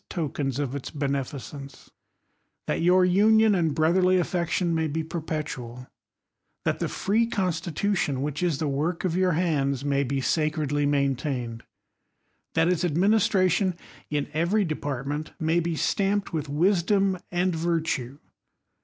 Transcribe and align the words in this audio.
4okens 0.09 0.57
of 0.57 0.73
its 0.75 0.89
benciiccnce; 0.89 1.91
that 2.65 2.81
your 2.81 3.05
union 3.05 3.53
and 3.53 3.75
broth 3.75 3.95
icrly 3.97 4.19
affection 4.19 4.73
may 4.73 4.87
be 4.87 5.03
perpetual; 5.03 5.85
that 6.65 6.79
the 6.79 6.89
free 6.89 7.29
consti 7.29 7.71
Itution, 7.71 8.21
which 8.21 8.41
is 8.41 8.57
the 8.57 8.67
work 8.67 9.05
of 9.05 9.15
your 9.15 9.33
hands, 9.33 9.85
may 9.85 10.03
be 10.03 10.19
sa 10.19 10.41
lly 10.57 10.87
maintained; 10.87 11.61
that 12.55 12.67
its 12.67 12.83
administration 12.83 13.75
in 14.09 14.27
every 14.33 14.65
de 14.65 14.73
ancnt 14.73 15.39
may 15.39 15.59
be 15.59 15.75
stomped 15.75 16.33
with 16.33 16.49
wisdom 16.49 17.19
and 17.31 17.55
virtue 17.55 18.17